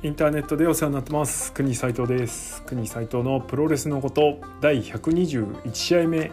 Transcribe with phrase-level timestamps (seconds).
[0.00, 1.52] インターネットでお世話になってます。
[1.52, 2.62] 国斉藤です。
[2.62, 6.30] 国斉藤のプロレスのこと第121試合目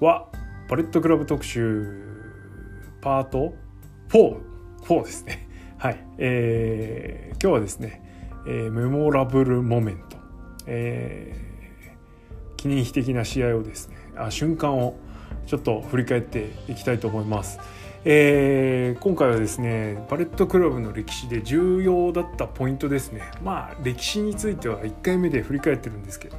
[0.00, 0.26] は
[0.68, 2.02] パレットクラブ特集
[3.00, 3.54] パート
[4.08, 5.48] 44ですね。
[5.78, 8.02] はい、えー、今日はですね、
[8.48, 10.16] えー、メモラブルモメント、
[10.66, 14.98] えー、記念碑的な試合をですねあ瞬間を
[15.46, 17.60] ちょっと振り返っていきたいと思います。
[18.06, 23.22] えー、今回はですねパレットクラブの歴史で重要だったポイントですね。
[23.42, 26.36] まあ歴史については1回目で振り返ってるんですけど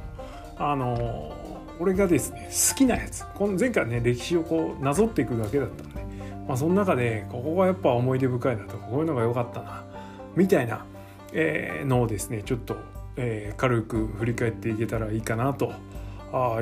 [0.58, 1.34] あの
[1.80, 3.26] 俺がですね好きなやつ。
[3.34, 6.02] この前回ね歴史をこうなぞっていくだけだったんで、
[6.46, 9.84] まあ、その中でここがやっぱ思い出深いなとかこういうのが良かったな
[10.36, 10.86] みたいな、
[11.32, 12.76] えー、のをですねちょっと、
[13.16, 15.72] えー、軽く振り返っていけたらいいかなと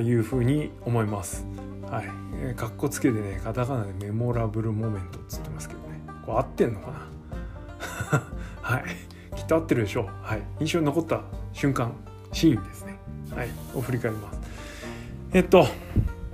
[0.00, 1.46] いうふうに思います。
[1.90, 2.06] はい、
[2.52, 6.02] かっこつけてねカタカナでメモラブルモメントっつってますけどね。
[6.26, 7.08] これ合ってんのか
[8.12, 8.22] な？
[8.60, 8.84] はい。
[9.36, 10.06] きっと合ってるでしょう。
[10.22, 10.42] はい。
[10.60, 11.92] 印象に残った瞬間
[12.32, 12.98] シーンですね。
[13.34, 13.48] はい。
[13.74, 14.40] を振り返ります。
[15.32, 15.66] えっと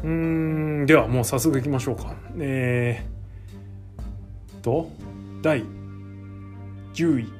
[0.02, 2.14] うんではもう早速いきましょうか。
[2.38, 4.90] えー、と
[5.42, 5.62] 第
[6.94, 7.32] 10位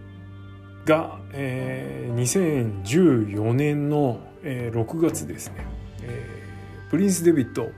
[0.84, 5.66] が、えー、2014年の、えー、6月ですね、
[6.02, 7.70] えー、プリンス・デビッド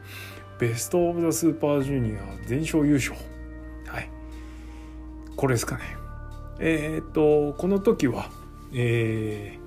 [0.62, 3.16] ベスト・オブ・ザ・スーパージュニア全勝優勝。
[3.88, 4.08] はい。
[5.34, 5.82] これですかね。
[6.60, 8.30] えー、っとこの時は
[8.72, 9.58] え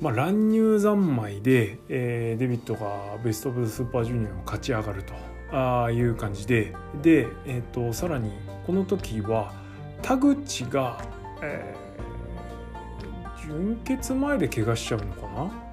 [0.00, 5.12] ー、まあ乱入三昧で、えー、デビッドがベスト・オブ・ザ・スーパージュニアを勝ち上がると
[5.52, 6.74] あいう感じで。
[7.02, 8.32] で、えー、っとさらに
[8.66, 9.52] この時は
[10.00, 11.04] 田口が、
[11.42, 15.69] えー、準決前で怪我しちゃうのかな？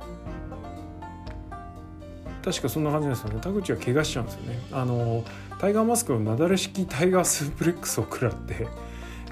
[2.48, 3.42] 確かそんな感じなんですよね。
[3.42, 4.60] 田口は怪我しちゃうんですよね。
[4.72, 5.26] あの
[5.60, 8.68] タイガーマスクのなだれ式タイガースープレックスを食らって、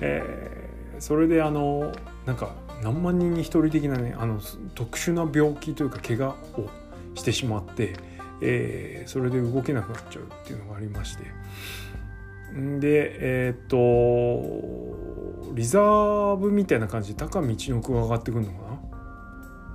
[0.02, 1.94] えー、それであの
[2.26, 4.42] なんか何万人に一人的なねあの
[4.74, 6.70] 特殊な病気というか怪我を
[7.16, 7.96] してしまって、
[8.42, 11.24] えー、それで動けなくなっちゃうっていうのがありまして。
[12.80, 13.78] でえっ、と
[15.54, 18.58] リザーブみたいな感じで高道の句が上がってくるのか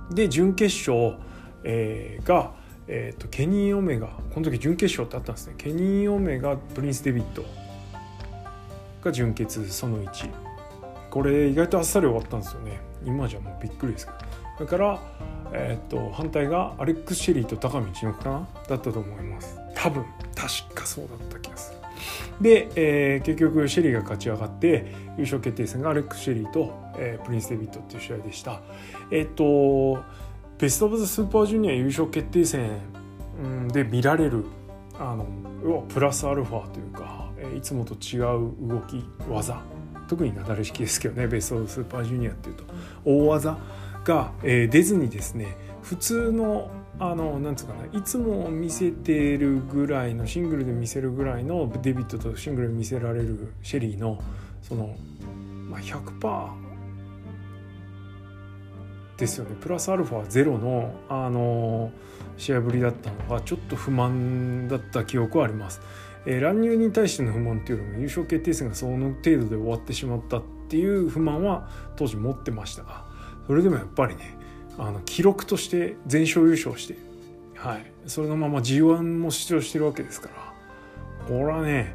[0.09, 0.15] な。
[0.15, 1.15] で準決勝、
[1.63, 2.60] えー、が
[2.93, 5.53] えーと、ケニー・オメガこの時準決勝ってあったんですね。
[5.57, 7.45] ケニー・オメガプリンス・デビット
[9.01, 10.29] が準決その1
[11.09, 12.81] これ意外とあっさり終わったんですよね。
[13.05, 14.17] 今じゃもうびっくりですけど。
[14.57, 14.99] それから、
[15.53, 18.47] えーと、反対がアレックス・シェリーと TAKA みちのくかな？
[18.67, 19.57] だったと思います。
[19.73, 20.05] 多分。
[20.35, 21.79] 確かそうだった気がする。
[22.41, 28.59] で、えー、結局シェリーが勝ち上がって優勝決定戦がアレックス・シェリーと、えー、プリンス・デビットっていう試合でした。
[29.11, 30.03] えっ、ー、と
[30.61, 32.69] ベスト・オブ・ザ・スーパージュニア優勝決定戦。
[33.73, 34.45] で見られる。
[34.99, 35.25] あの
[35.89, 39.59] プラスアルファというかいつもと違う動き技。
[40.07, 42.63] 特になだれ式ですけどねベスト・オブ・スーパージュニアっていうと。
[43.03, 43.57] 大技
[44.03, 46.69] が、え、出ずにですね普通の
[46.99, 54.21] あのなんつうかないつも見せてるぐらいのシングルで見せるぐらいのデビットとシングルで見せられるシェリーの
[54.61, 54.95] その、
[55.67, 56.70] まあ、100%
[59.21, 59.55] ですよね。
[59.61, 61.91] プラスアルファゼロの、あの
[62.37, 65.79] 試合ぶりだったのがちょっと不満だった記憶はあります。
[66.25, 72.83] えー、乱入に対しての不満っていうよりも優勝決定戦がその程度で終わってしまったっていう不満は当時持ってました。
[72.83, 73.05] が
[73.45, 74.35] それでもやっぱりね
[74.79, 76.95] あの記録として全勝優勝して、
[77.55, 81.93] はい、それのまま G1 も出場してるわけですからこれはね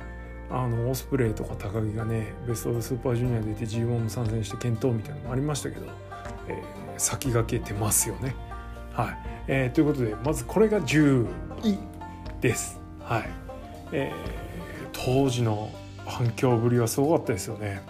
[0.48, 5.86] あのオスプレイとか高木がねベスト・オブ・スーパージュニアで出て G1 も参戦して検討みたいなのもありましたけど、
[6.46, 8.34] えー先駆けてますよね。
[8.92, 9.18] はい
[9.48, 11.26] えー、ということでまずこれが10
[11.62, 11.78] 位
[12.40, 12.80] です。
[13.00, 13.28] はい
[13.92, 15.70] えー、当時の
[16.04, 17.82] 反響ぶりはすごかったですよね。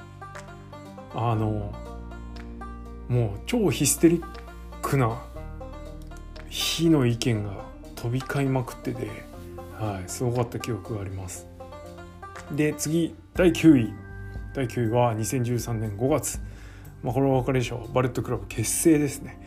[1.15, 1.73] あの
[3.09, 4.25] もう超ヒステリッ
[4.83, 5.23] クな
[6.49, 9.09] 火の意見が飛び交いまくってて、
[9.79, 11.47] はい、すごかった記憶があります。
[12.53, 13.95] で次第9位
[14.55, 16.41] 第9位は2013年5月
[17.03, 17.93] まあ、これは分かりでしょう。
[17.93, 19.41] バレットクラブ結成ですね。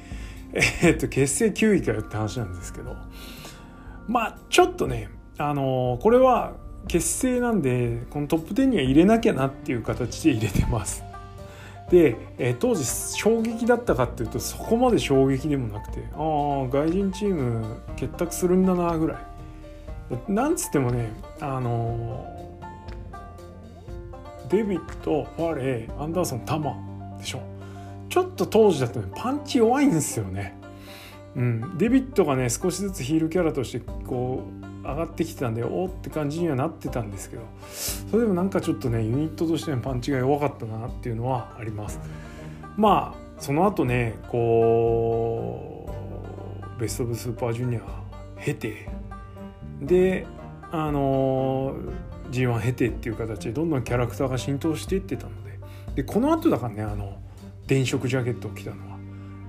[0.53, 2.95] えー、っと結成9位かよって話なんですけど。
[4.07, 6.53] まあちょっとねあのー、これは
[6.87, 11.03] 結成なんでこのトップ10には入れなきゃなっていう形で入れてます。
[11.91, 19.17] で、えー、当時衝撃だったかっていうとそこまで衝撃でもなくてああ外人チーム結託するんだなぐらい。
[20.27, 26.88] なんつってもねあのー、デビッド、ファレー、アンダーソン、タマ。
[27.19, 27.41] でしょ
[28.09, 30.57] ちょっと当時だとねパンチ弱いんですよね。
[31.35, 37.43] うん、デビッドがね少しずつヒールキャラとしてこう上がってきてたんでおって感じにはなってたんですけど
[38.09, 41.99] それでもなんかちょっとねユニットとしてのパンチが弱かったなっていうのはあります。
[42.77, 45.89] まあその後ねこ
[46.77, 47.81] うベスト・オブ・スーパージュニア
[48.43, 48.89] 経て
[49.81, 50.25] で
[50.71, 51.75] あの
[52.31, 55.31] G1 経てっていう形でどんどんキャラクターが浸透していってたの
[55.99, 57.17] でこの後だからねあの
[57.67, 58.97] 電飾ジャケットを着たのは。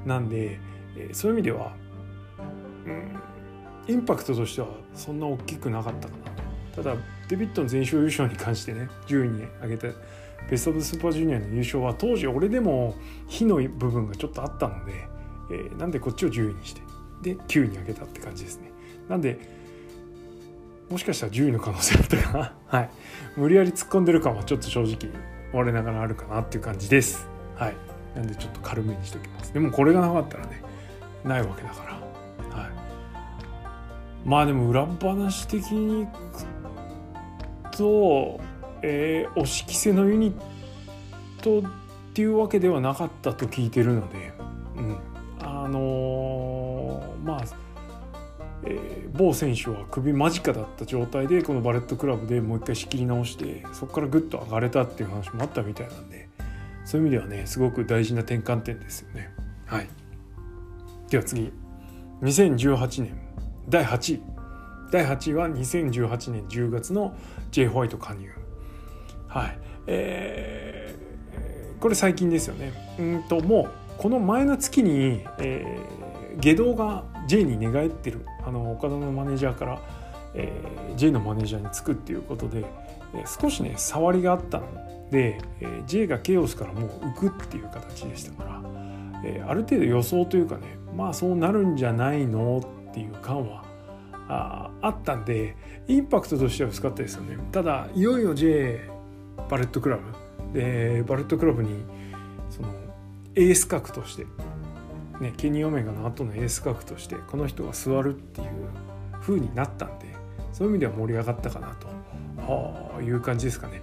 [0.05, 0.58] なんで、
[0.97, 1.76] え、そういう意味では、
[2.87, 6.25] うん、インパクトとしてはそんな大きくなかったかな
[6.75, 6.82] と。
[6.82, 6.97] ただ
[7.29, 9.93] デビットの全勝優勝に関してね10位に上げて
[10.50, 12.97] ベスト・オブ・スーパージュニアの優勝は当時俺でも
[13.29, 14.93] 火の部分がちょっとあったので、
[15.52, 16.81] えー、なんでこっちを10位にして
[17.23, 18.73] で9位に上げたって感じですね。
[19.08, 19.38] なんで
[20.91, 22.91] もしかしたら10位の可能性あったかなはい
[23.37, 27.29] 無理やり突っ込んでる感はちょっと正直我ながらあるかなっていう感じです。
[27.56, 27.76] はい。
[28.14, 29.52] なんでちょっと軽めにしときます。
[29.52, 30.62] でもこれがなかったらね
[31.25, 31.93] ないわけだから。
[32.56, 32.70] はい。
[34.25, 38.41] まあでも裏話的にいくと
[38.82, 40.35] えー、押し着せのユニッ
[41.43, 41.62] トっ
[42.14, 44.32] ていうわけではなかったと聞いてるので、
[44.76, 44.97] うん、
[45.41, 45.79] あの
[49.20, 56.31] 某選手は首間近だった状態でこのバレットクラブでもう一回仕切り直してそこからグッと上がれたっていう話もあったみたいなんで
[56.87, 59.31] そういう意味ではねすごく大事な転換点ですよね。
[59.67, 59.88] はい、
[61.11, 61.52] では次。
[62.22, 63.20] 2018年。
[63.69, 64.22] 第8位
[64.90, 67.14] 第8位は2018年10月の
[67.50, 67.69] J.
[67.69, 68.26] ホワイト加入。
[69.28, 69.58] はい。
[69.87, 72.73] えー、これ最近ですよね。
[72.99, 79.80] うんともうこの前の月に、えー、下道が J に寝返ってるあの岡田のマネージャーから、
[80.34, 82.64] えー、J のマネージャーにつくっていうことで、
[83.14, 84.66] えー、少しね触りがあったの
[85.12, 88.60] で、えー、J がケオスからもう浮くっていう形でしたから、
[89.24, 92.58] えー、ある程度予想というかねまあそうなるんじゃないの
[92.90, 93.62] っていう感は
[94.28, 95.54] ああったんで
[95.86, 97.38] インパクトとしては薄かったですよね。
[97.52, 98.81] ただいよいよ ジェイ、
[99.48, 100.58] バレットクラブ。
[100.58, 101.84] でバレットクラブに
[102.48, 102.68] その
[103.36, 104.26] エース格として、
[105.20, 108.49] ね、ケニー・オメガの後のエース格としてこの人が座るっていう
[109.20, 110.06] 風になったんで
[110.52, 111.88] そういう意味では盛り上がったかなと
[112.49, 113.82] あいう感じですかね。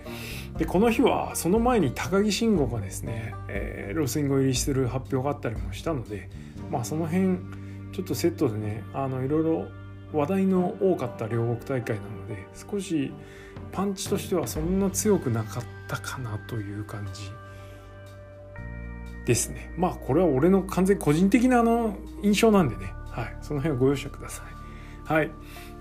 [0.58, 6.30] でこの日はその前に高木慎吾がですね、えー、ロスインゴ入りする発表があったりもしたので
[6.72, 7.38] まあその辺
[7.92, 9.66] ちょっとセットでねあのいろいろ
[10.14, 13.12] 話題の多かった両国大会なので少し
[13.72, 17.30] パンチとしてはそんな強くなかったかなという感じ
[19.28, 19.74] ですね。
[19.78, 22.94] まあこれは俺の完全個人的なあの印象なんでね。
[23.12, 23.38] はい。
[23.42, 25.14] その辺はご容赦ください。
[25.14, 25.30] はい。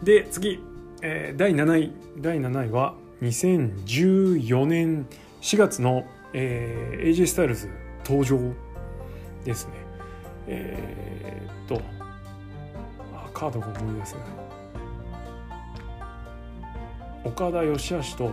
[0.02, 0.60] で次、
[1.00, 1.93] えー、第7位。
[2.19, 5.06] 第7位は2014年
[5.40, 7.70] 4月の、えー、AJ スタイルズ
[8.04, 8.38] 登場
[9.44, 9.72] ですね。
[10.49, 11.81] えー、っと
[13.32, 14.25] カードが思い出せない。
[17.25, 18.32] 岡田義橋と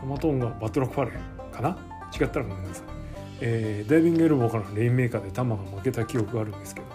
[0.00, 1.12] トマトンがバトロックファレ
[1.52, 1.78] かな？
[2.18, 2.95] 違ったらごめんなさい、
[3.40, 6.86] えー、ダイビングエルボーからのレインメーカーで玉が負けた記憶があるんですけど、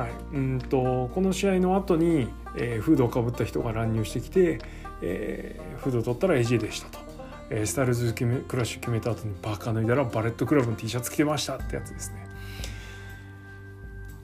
[0.00, 4.60] はい、うんとこの試合の後に、えー、フードをかぶった人が乱入してきて、
[5.02, 7.10] えー、フードを取ったら AJ でしたと。
[7.52, 12.30] えー、スタイルズ決めクラッシュ決めた後にパーカー脱いだらバレットクラブの T シャツ着てましたってやつですね。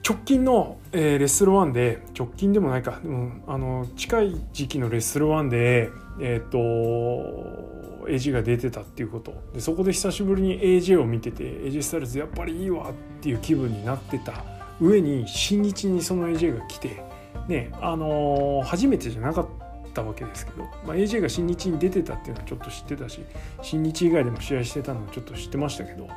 [0.09, 5.91] 直近の、えー、レッスル1で直近でもないか、うん、あの近い時期のレッスル1で
[6.21, 7.76] えっ、ー、と
[8.09, 9.35] AG が出てたっていうこと。
[9.53, 14.45] でそこで久しぶりに AJ を見てて AJ スタイルズやっぱりいいわっていう気分になってた
[14.81, 17.03] 上に新日にその AJ が来て
[17.49, 19.47] ねあのー、初めてじゃなかっ
[19.95, 23.21] たわけですけど、まあ、AJ が新日に出てたっていうのはちょっと知ってたし
[23.63, 26.09] 新日以外でも試合してたのはちょっと知ってましたけど、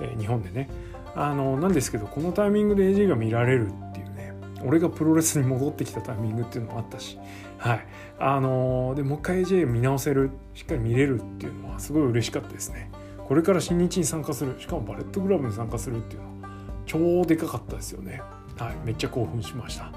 [0.00, 0.68] えー、日本でね。
[1.16, 4.32] あのなんですけどこのタイミングで AJ が見られるっていうね
[4.64, 7.18] 俺がプロレスに戻ってきたタイミングっていうのもあったし、
[7.60, 7.86] はい。
[8.18, 12.90] あのでもう一回 AJ 見直せるしっかり見れるっていうのはすごい嬉しかったですね。
[13.28, 16.50] これから新日に参加するしかもバレットグラブに参加するっていうのは
[16.86, 18.22] 超でかかったですよね。
[18.58, 18.76] はい。
[18.84, 19.92] めっちゃ興奮しました。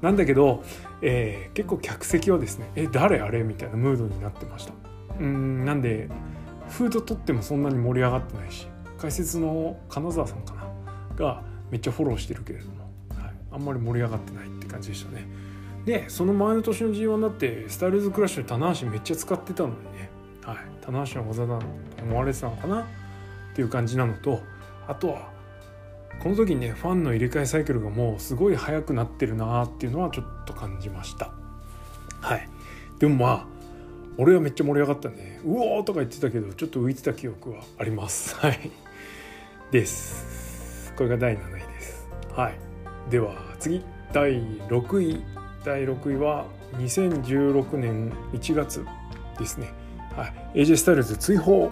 [0.00, 0.62] なんだけど、
[1.02, 4.72] えー、結構客席はですねえ誰あれみたいなムードになってました。
[5.18, 6.08] うんなんで
[6.68, 8.66] フード取ってもそんなに盛り上がってないし
[8.98, 10.62] 解説の金沢さんかな？
[11.16, 15.26] がめっちゃフォローしてるけれども、はい、あんまり盛り上がってないって感じでしたね。
[15.84, 20.10] でその前の年の G1 だってスタイルズクラッシュで棚橋めっちゃ使ってたのにね、
[20.44, 21.66] はい、棚橋の技だと
[22.02, 22.86] 思われてたのかなっ
[23.54, 24.40] ていう感じなのと
[24.86, 25.32] あとは
[26.22, 31.32] この時にねファンの入れ替えサイクルがもうすごい速くなってるなっていうのはちょっと感じました。
[32.20, 32.48] はい。
[33.00, 33.46] でもまあ
[34.18, 38.36] 俺はめっちゃ盛り上がったんで「うおー!」とか言ってたけどちょっと浮いてた記憶はあります。
[38.40, 38.70] はい。
[39.72, 40.92] です。
[40.96, 42.08] これが第7位です。
[42.36, 42.54] はい。
[43.10, 43.84] では次。
[44.12, 45.41] 第6位。
[45.64, 48.84] 第6位は2016年1月
[49.38, 49.72] ですね。
[50.16, 50.60] はい。
[50.60, 51.70] AJ スタイルズ追放、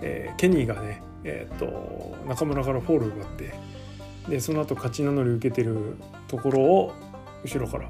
[0.00, 3.54] えー、ケニーがねえー、と中村からフォール奪って
[4.28, 5.96] でその後勝ち名乗り受けてる
[6.28, 6.92] ところを
[7.44, 7.88] 後ろから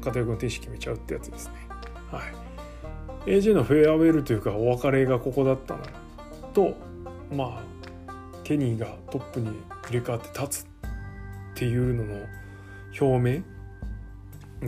[0.00, 1.54] 片翼の天使決めちゃうってやつですね。
[2.10, 2.20] は
[3.26, 5.80] い、AJ の farewell というかお別れがここだったの
[6.52, 6.76] と
[7.32, 7.62] まあ
[8.44, 9.48] ケニーがトップに
[9.82, 10.68] 入れ替わって立つっ
[11.54, 12.26] ていうのの
[13.00, 13.42] 表明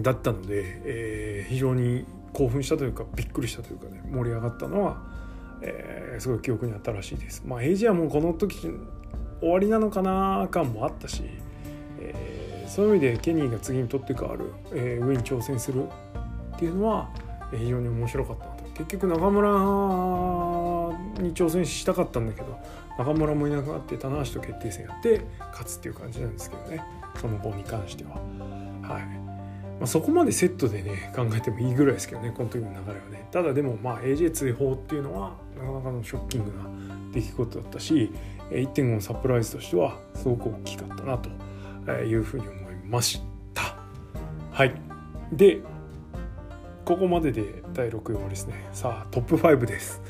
[0.03, 5.03] だったので、えー、非常に興奮したというかびっくりしたというかね盛り上がったのは、
[5.63, 7.43] えー、すごい記憶に新しいです。
[7.47, 8.71] まあ、エイジはもうこの時
[9.41, 11.23] 終わりなのかな感もあったし、
[12.01, 15.85] えー、そういう意味でケニーが次に取って変わる、えー、上に挑戦する
[16.55, 17.11] っていうのは
[17.51, 19.49] 非常に面白かったなと結局中村
[21.23, 22.59] に挑戦したかったんだけど
[22.99, 25.23] 中村もいなくなって棚橋と決定戦やって
[25.53, 26.83] 勝つっていう感じなんですけどね
[27.21, 28.17] その後に関しては。
[28.83, 29.16] はい
[29.79, 33.29] まあ、そこまでセットでね考えてもいいぐらいですけどねこの時の流れはね。
[33.31, 36.65] ただでもまあ AJ 追放っていうのはなかなかのショッキングな
[37.13, 38.11] 出来事だったし
[38.51, 41.29] 1.5のサプライズとしてはすごく大きかったなと
[41.93, 43.21] いうふうに思いまし
[43.53, 43.77] た。
[44.53, 44.75] はい。
[45.33, 45.61] で
[46.85, 50.01] ここまでで第6位終わりですねさあトップ5です。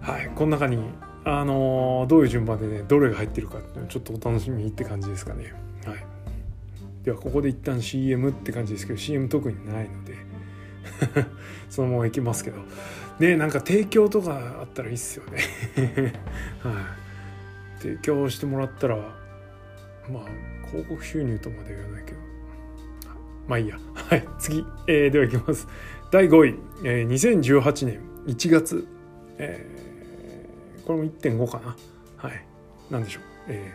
[0.00, 0.30] はい。
[0.34, 0.78] この中に
[1.24, 5.54] あのー、どういう順番でねどれが入ってるかっていうのちょっとお楽しみって感じですかね。
[5.86, 6.17] はい。
[7.08, 10.14] ではここで一旦 CM って感じですけど CM 特にないので
[11.70, 12.58] そのままいきますけど。
[13.18, 15.38] ねなんか提供とかあったらいいっすよね。
[16.62, 16.70] は
[17.78, 17.82] い。
[17.82, 22.18] 提供してもらったらまあ広告収入とまで言わないけど。
[23.48, 23.78] まあいいや。
[23.94, 24.28] はい。
[24.38, 25.66] 次、えー、ではいきます。
[26.12, 28.86] 第5位、えー、2018年1月、
[29.38, 31.74] えー、これも1.5かな。
[32.18, 32.46] はい。
[32.90, 33.72] 何でしょう、え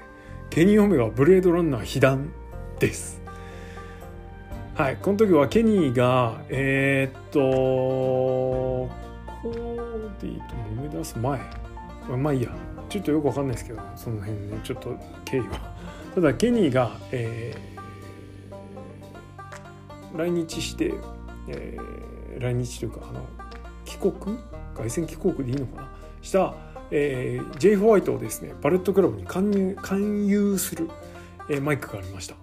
[0.49, 2.31] ー、ケニー・オメガブレードランナー被弾
[2.79, 3.23] です。
[4.75, 11.39] はいこの時はケニーがえー、っとコーディと揉め出す前。
[12.18, 12.50] まあいいや。
[12.89, 14.60] ちょっとよくわかんないですけどその辺ね。
[14.63, 15.75] ちょっと経緯は。
[16.15, 20.96] ただケニーが、えー、来日して、
[21.50, 23.22] えー、来日というかあの
[23.86, 24.39] 帰国？
[24.74, 25.92] 凱旋帰国でいいのかな？
[26.24, 26.56] した、
[26.89, 27.75] えー、J.
[27.75, 30.89] ホワイトをですねパレットクラブに勧誘勧誘する、
[31.48, 32.36] えー、マイクがありました。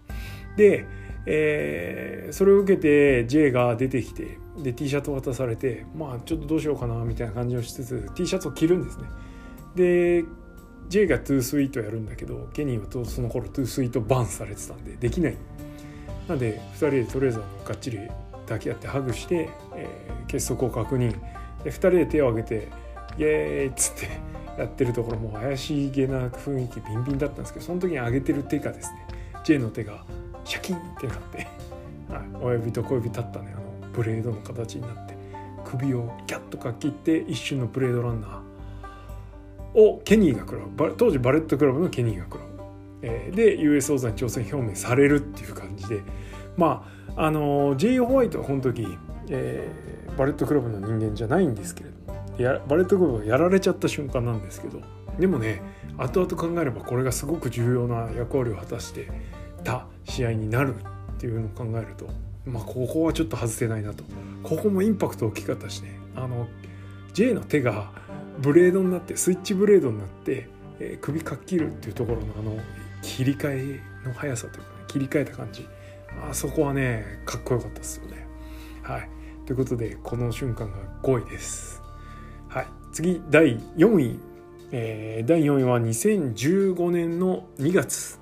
[0.57, 0.87] で
[1.33, 9.05] えー、それを受けて J が出てきてで T シャツを渡されてまあちょっとどうしようかなみたいな感じをしつつ T シャツを着るんですね。
[9.77, 10.25] で
[10.89, 15.37] J がトゥースイートやるんだけどケニーはその頃トゥースイートバンされてたんでできない。
[16.27, 17.99] なんで2人でとりあえずがっちり
[18.33, 21.13] 抱き合ってハグして、えー、結束を確認。
[21.63, 22.69] で2人で手を挙げて
[23.19, 23.29] イエー
[23.65, 24.09] イっつって
[24.59, 29.07] やってるところも怪しげな雰囲気ビンビンだったんですけどその時に上げてる手がですね
[29.45, 30.05] J の手が
[30.45, 31.47] シャキンってなって、
[32.13, 35.17] はい、親指と小指立ったねあのブレードの形になって
[35.65, 42.47] 首をギャッとか切って一瞬のブレードランナーをケニーが食らう当時バレットクラブのケニーが食らう、
[43.03, 46.03] えー、で US 王座に挑戦表明されるっていう感じで
[46.57, 46.85] ま
[47.17, 47.99] ああの J.
[48.01, 48.87] ホワイトはこの時、
[49.29, 54.81] えー、バレットクラブの人間じゃないんですけれどもやバレットクラブがやられちゃった瞬間なんですけど
[55.19, 55.63] でもね
[55.99, 59.09] 後々考えればこれがすごく重要な役割を果たして
[59.63, 62.09] た試合になるっていうのを考えると、
[62.45, 64.05] まあ、ここはちょっと外せないなと。
[64.43, 65.99] ここもインパクト大きかったしね。
[66.17, 66.49] あの
[67.13, 67.93] J の手が
[68.39, 70.49] ブレードになってスイッチブレードになって、
[70.81, 72.59] えー、首かっきるっていうところのあの
[73.03, 75.67] 切り替えの速さというか、ね、切り替えた感じ。
[76.29, 78.27] あそこはねかっこよかったですよね。
[78.83, 79.09] はい。
[79.47, 81.83] ということでこの瞬間が5位です。
[82.49, 84.19] はい、次第4位、
[84.73, 88.20] えー、第4位は2015年の2月。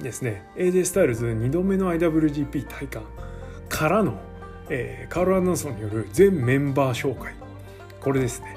[0.00, 0.44] ですね。
[0.56, 3.02] AJ スタイルズ2度目の IWGP 体感
[3.68, 4.14] からの、
[4.68, 7.34] えー、カール・アンダーソンによる全メンバー紹介。
[8.00, 8.56] これですね。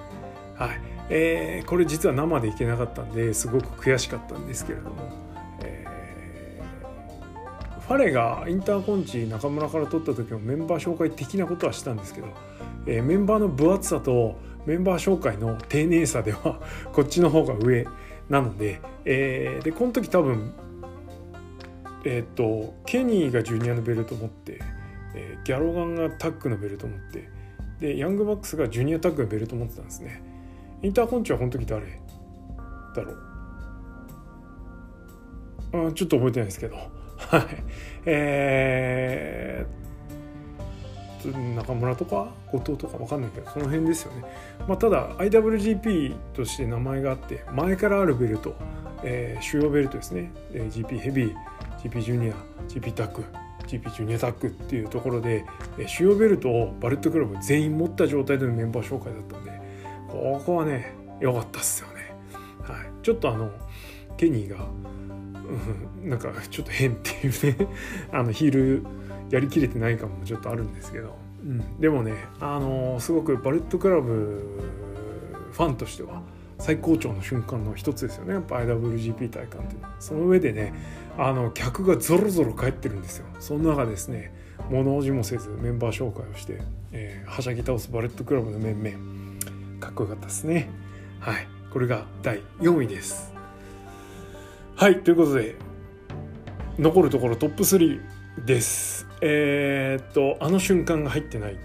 [0.62, 4.95] はい、えー、これ実は生でいけなかったんですごく悔しかったんですけれども、
[5.63, 12.27] えー、ファレがインターコンチ中村から取った時もメンバー紹介的なことはしたんですけど、
[12.86, 16.62] えー、メンバーの分厚さとメンバー紹介の丁寧さでは
[16.93, 17.88] こっちの方が上
[18.29, 20.53] なので,、えー、でこの時多分
[22.05, 24.60] えっ、ー、とケニーがジュニアのベルト持って、
[25.15, 27.29] えー、ギャロガンがタッグのベルト持って
[27.79, 30.22] でヤングバックスがジュニアタッグのベルト持ってたんですね。
[30.84, 31.86] インターコンチはこの時誰？
[32.96, 33.13] だろ
[35.74, 35.88] う。
[35.88, 36.75] あちょっと覚えてないですけど。
[37.17, 37.43] はい。
[38.05, 44.24] えー、中村とか後藤とか分かんないけどその辺ですよね、
[44.67, 48.55] まあ、ただ IWGP として名前があって前からあるベルト、
[49.03, 51.36] えー、主要ベルトですね、えー、GP ヘビー。
[51.84, 52.34] GP ジュニア
[52.68, 53.24] GP タッグ
[53.68, 55.46] GP ジュニアタックっていうところで
[55.88, 59.62] 主要ベルトを BULLET CLUB 全員持った状態でのメンバー紹介だったんで
[60.08, 62.16] ここはね良かったっすよね。
[62.64, 63.04] はい。
[63.04, 63.52] ちょっとあの
[64.18, 64.66] ケニーが、
[66.02, 67.68] うん、なんかちょっと変っていうね
[68.12, 68.84] あのヒール
[69.30, 74.60] やりきれてない感もちょっとあるんですけど、うん、でもねあのすごく BULLET CLUB
[75.52, 76.22] ファンとしては
[76.58, 78.34] 最高潮の瞬間の一つですよね。
[78.34, 79.96] やっぱ IWGP 体感っていうのは。
[80.00, 80.74] その上でね
[81.18, 83.25] あの客がぞろぞろ帰ってるんですよ。
[83.39, 84.34] その中ですね
[84.70, 89.80] 物おじもせずメンバー紹介をして、えー、はしゃぎ倒すバレットクラブの面々。
[89.80, 90.70] かっこよかったですね。
[91.20, 91.48] はい。
[91.72, 93.34] これが第4位です。
[94.75, 95.01] はい。
[95.01, 95.56] ということで
[96.77, 98.01] 残るところトップ3
[98.46, 99.08] です。
[99.22, 101.58] えー、っとあの瞬間が入ってない。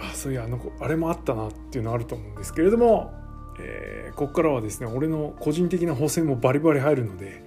[0.00, 3.12] あそういやあのあれもあったなっていうのあると思うんですけれども、
[3.60, 7.42] えー、ここからはですね俺の個人的な補正もバリバリ入るので、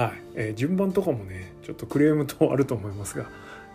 [0.00, 0.22] はい。
[0.34, 3.26] えー、順番とかもねちょっとクレームとあると思いますが、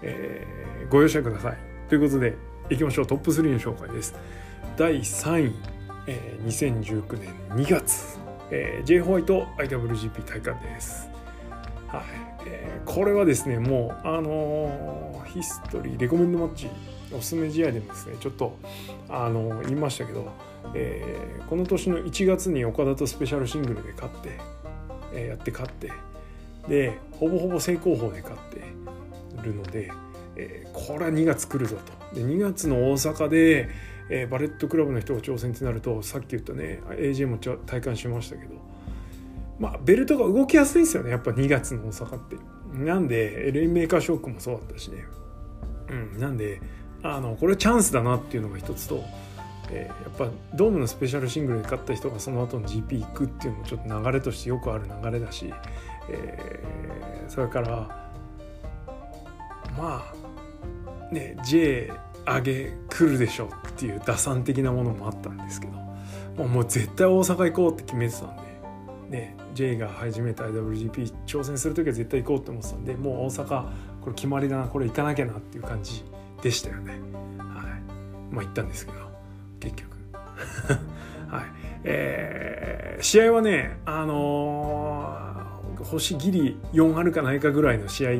[0.01, 1.57] えー、ご容赦ください。
[1.87, 2.33] ということで
[2.71, 3.05] いきましょう。
[3.05, 4.15] トップ3の紹介です。
[4.75, 5.55] 第3位、
[6.07, 8.17] えー、2019年2月、
[8.49, 11.07] えー、J ホワイト IWGP 大会です。
[11.89, 12.03] はい、
[12.47, 16.67] えー、これはですねもうあのー、ヒストリーレコメンドマッチ
[17.15, 18.57] おすすめ試合でもですねちょっと
[19.09, 20.31] あの言いましたけど、
[20.73, 24.39] えー、この年の1月に岡田とスペシャルシングルで勝って、
[25.13, 25.91] えー、やって勝って
[26.67, 28.61] でほぼほぼ正攻法で勝って
[29.43, 29.91] るので、
[30.35, 31.77] えー、これは2月来るぞ
[32.11, 32.15] と。
[32.15, 33.69] で2月の大阪で、
[34.09, 38.55] えー、バレットクラブの人が挑戦ってなるとさっき言ったね AJ も体感しましたけど。
[39.57, 42.35] まあベルトが動きやすいんですよねやっぱ2月の大阪って。
[42.73, 45.05] なんでレインメーカーショックもそうだったしね。
[45.89, 46.59] うんなんで
[47.03, 49.03] あのこれチャンスだなっていうのが一つと、
[49.69, 55.53] えー、やっぱドームのスペシャルシングルで勝った人がその後の GP 行くっていうのもちょっと流れとしてよくある流れだし、
[56.09, 58.11] えー、それから
[59.77, 60.03] ま
[61.09, 61.91] あね J
[62.25, 68.45] 上げ来るでしょっていう打算的なものもあったんですけどもうもう絶対大阪行こうって決めてたんで。
[69.09, 73.63] ね、J が初めて IWGP 挑戦する時は絶対行こうって思ってたんでもう大阪
[74.01, 76.03] これ決まりだなこれ行かなきゃなっていう感じ
[76.41, 76.93] でしたよね。
[76.93, 78.97] はい、まあ行ったんですけど
[79.59, 79.95] 結局。
[81.29, 81.43] はい
[81.83, 85.24] えー、試合はね、あのー、
[85.85, 88.11] 星ギリ4あるかないかぐらいの試合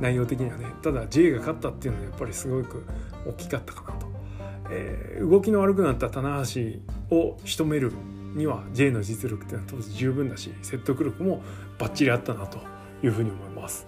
[0.00, 2.84] 内容的にはねただ J が勝ったっていうのはやっぱりすごく
[3.26, 4.06] 大きかったかなと、
[4.70, 7.92] えー、動きの悪くなった棚橋を仕留める
[8.34, 11.42] には J の実力っていうのは当時十分だし説得力も
[11.78, 12.58] バッチリあったなと
[13.02, 13.86] いうふうに思います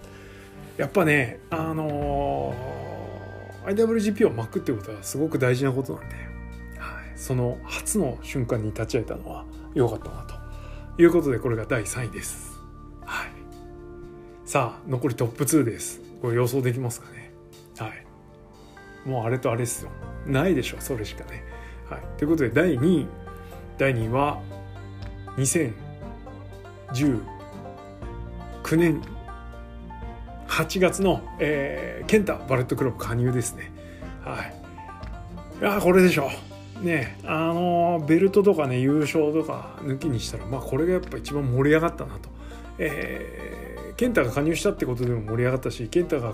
[0.77, 2.93] やっぱねあのー
[3.65, 6.23] IWGP を巻くってことはすごく大事なことなんで、はい、
[7.15, 10.27] その初の瞬間に立ち会えたのは良かったな
[10.95, 12.52] ということでこれが第3位です。
[14.53, 15.99] さあ残りトップ2です。
[16.21, 17.31] これ予想できますかね
[17.79, 19.09] はい。
[19.09, 19.89] もうあれとあれですよ。
[20.27, 21.43] ないでしょそれしかね。
[21.89, 23.07] はい、ということで第2位
[23.79, 24.43] 第2位は
[25.37, 27.23] 2019
[28.77, 29.01] 年
[30.47, 33.71] 8月の、えー、ケンタバレットクラブ加入ですね。
[34.23, 34.53] はい。
[35.61, 36.29] いやこれでしょ。
[36.83, 42.29] ねあのベルトとかね優勝とか抜きにしたらまあこれがやっぱ一番盛り上がったなと。
[42.77, 43.72] えー、
[44.03, 46.33] ケンタが加入したってことでも盛り上がったしケンタが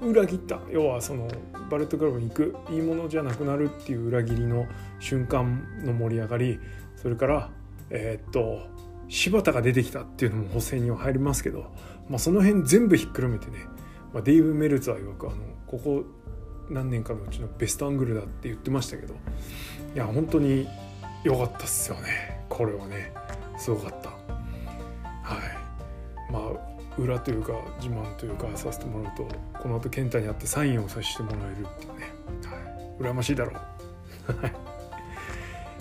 [0.00, 0.60] 裏切った。
[0.70, 1.26] 要はその
[1.68, 2.56] バレットクラブに行く。
[2.70, 4.64] いいものじゃなくなるっていう裏切りの
[5.00, 6.60] 瞬間の盛り上がり。
[6.94, 7.50] それから
[7.90, 8.60] えー、っと
[9.08, 11.72] 柴田が出てきたっていうのも補正には入りますけど
[12.08, 13.66] まあ、その辺全部ひっくるめてね、
[14.12, 16.04] まあ、デイブ・メルツァー曰くあのここ
[16.68, 19.14] 何年かのうちのベストアングルだって言ってましたけど
[19.94, 20.68] いや本当に
[21.24, 22.44] 良かったっすよね。
[22.48, 23.12] これはね。
[23.58, 24.10] すごかった。
[24.10, 25.59] はい。
[26.30, 29.26] まあ裏というか自慢というかさせてもらうと
[29.58, 32.12] この後健太に会ってサインをさせてもらえるっていうね、
[32.46, 33.60] はい、羨ましいだろう。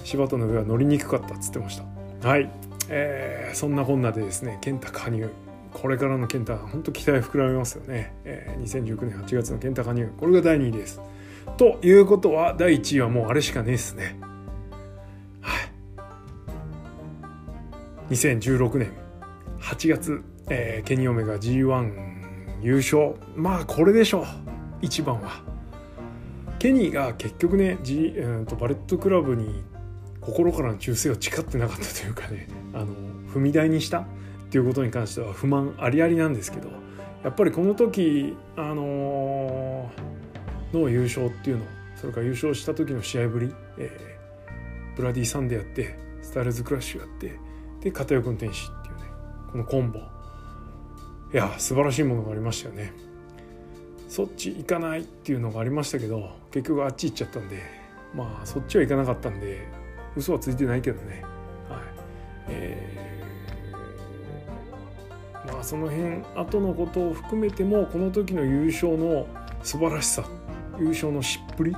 [0.03, 1.77] 柴田の上は乗りにくかったっつってまし
[2.21, 2.27] た。
[2.27, 2.49] はい、
[2.89, 5.29] えー、そんなこんなでですね健太加入。
[5.73, 10.11] これからの健太本当期待膨らみますよね、えー、2019年8月の健太加入。
[10.17, 11.01] これが第2位です。
[11.57, 14.19] ということは第1位はもうあれしかねえっすね。
[15.41, 15.55] は
[18.09, 18.13] い。
[18.13, 18.91] 2016年
[19.59, 23.15] 8月、えー、ケニー・オメガ G1 優勝。
[23.35, 24.25] まあこれでしょう。
[24.81, 25.41] 一番は。
[26.57, 29.63] ケニーが結局ね、G えー、とバレットクラブに
[30.19, 32.87] 心からの忠誠を誓ってなかったというかね あの
[33.33, 33.99] 踏み台にした。
[33.99, 36.69] っていうことに関しては不満ありありなんですけど
[37.23, 47.33] やっぱりこの時あのー、の優勝っていうのそれから優勝した時の試合ぶり、えー、ブラディ・サンデーやってスタイルズ・クラッシュやって
[47.81, 49.03] で片翼の天使っていうね
[49.51, 49.99] このコンボ。
[51.31, 52.91] いや素晴らしいものがありましたよね。
[54.07, 57.61] そっち行かないっていうのがありましたけど結局あっち行っちゃったんで
[58.15, 59.67] まあそっちは行かなかったんで
[60.15, 61.23] 嘘はついてないけどね。
[61.69, 61.81] はい。
[62.47, 69.27] えー、まあその辺後のことを含めてもこの時の優勝の
[69.61, 70.23] 素晴らしさ
[70.79, 71.75] 優勝のしっぷりっ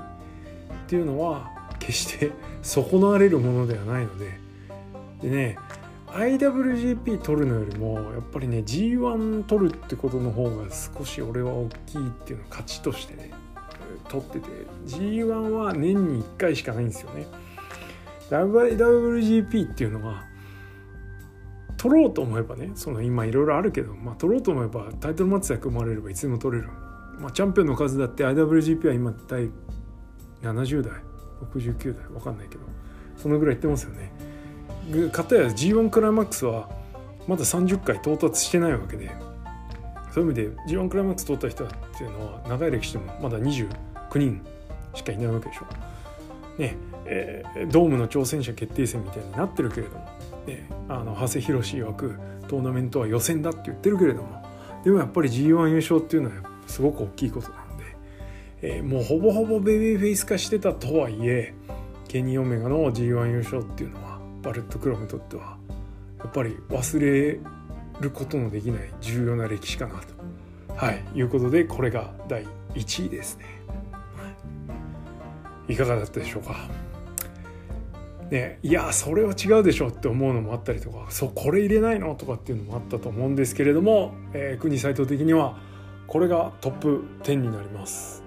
[0.87, 4.39] ていうのは決して損なわれるものではないので。
[5.21, 5.57] でね
[6.13, 13.32] IWGP 取るのよりもやっぱりね G1 取るってことの方が少し俺は大きいっていうのを勝ちとしてね
[14.10, 14.50] 取ってて
[14.88, 17.28] G1 は年に1回しかないんですよね。
[18.30, 20.24] IWGP っていうのは
[21.78, 26.69] 取ろうと思えばねその今いろいろあるけど、まあ、取ろうと思えばタイトルマッチさえ組まれればいつでも取れる、
[27.19, 29.50] まあ、チャンピオンの数だって IWGP は今第
[30.41, 30.93] 70代
[31.54, 32.62] 69代分かんないけど
[33.17, 34.30] そのぐらいいってますよね。
[35.12, 36.69] かたや G1 クライマックスは
[37.27, 39.12] まだ30回到達してないわけで
[40.13, 43.69] そういう意味で G1 クライマックス取った人っていうのは長い歴史でもまだ29
[44.15, 44.41] 人
[44.93, 45.65] しかいないわけでしょ
[46.58, 46.62] う。
[46.62, 46.75] ね
[47.06, 50.06] えー、ドームの挑戦者決定戦みたいになってるけれども、
[50.45, 54.43] ね、あの長谷博曰くトーナメントは予選だって言ってるけれども
[54.84, 56.36] でもやっぱり G1 優勝っていうのは
[56.67, 57.84] すごく大きいことなんで、
[58.62, 61.54] えー、もうほぼほぼベビーフェイス化してたとはいえ
[62.08, 64.00] ケニー・オメガの G1 優勝っていうの
[64.41, 65.58] バレットクラブにとっては
[66.19, 67.39] やっぱり忘れ
[67.99, 73.62] ることのできない重要な歴史かなと、はい、いうことでこれが第1位ですね。
[75.71, 75.77] い。
[75.77, 76.56] かがだったでしょうか。
[78.30, 85.58] ね、いやそれは違うでしょって思うのもあったりとかそうこれ入れないのとかっていうのもあったと思うんですけれども、えー、国斎藤的には
[86.08, 88.23] これがトップ10になります。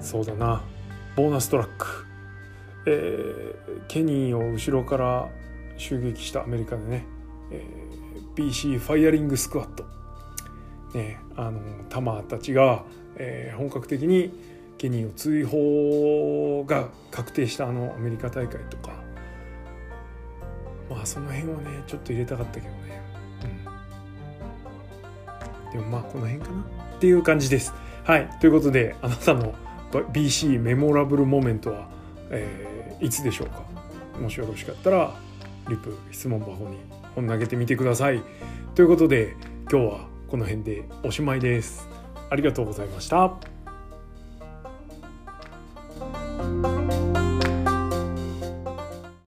[0.00, 0.64] そうだな。
[1.14, 2.06] ボーナストラック、
[2.86, 5.28] えー、ケニーを後ろから
[5.76, 7.04] 襲撃したアメリカでね、
[7.50, 9.84] えー、BC ファイアリングスクワット、
[10.94, 12.84] ね、あのタマたちが、
[13.16, 14.32] えー、本格的に
[14.78, 19.02] ケニーを追放が確定したあのアメリカ大会とか。
[20.90, 23.00] まあその辺はねちょっと入れたかったけどね、
[25.64, 26.60] うん、でもまあこの辺かな。
[26.96, 27.72] っていう感じです。
[28.04, 28.28] はい。
[28.40, 29.54] ということであなたの
[29.90, 31.88] BC メモラブルモメントは、
[32.32, 33.62] えー、いつでしょうか？
[34.18, 35.14] もしよろしかったら
[35.68, 36.78] リプ質問箱に
[37.14, 38.22] 本投げてみてください。
[38.74, 39.36] ということで
[39.70, 41.88] 今日はこの辺でおしまいです。
[42.30, 43.51] ありがとうございました。